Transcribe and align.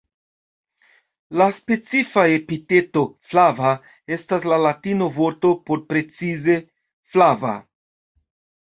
La 1.41 1.45
specifa 1.57 2.23
epiteto 2.39 3.03
"flava" 3.33 3.75
estas 4.19 4.51
latina 4.65 5.11
vorto 5.21 5.55
por 5.69 5.87
precize 5.95 6.59
"flava". 7.15 7.55